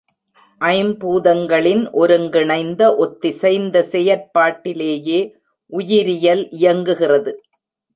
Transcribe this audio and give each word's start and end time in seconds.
ஐம்பூதங்களின் 0.61 1.83
ஒருங்கிணைந்த 2.01 2.81
ஒத்திசைந்த 2.97 3.85
செயற்பாட்டிலேயே 3.93 5.21
உயிரியல் 5.73 6.45
இயங்குகிறது. 6.59 7.33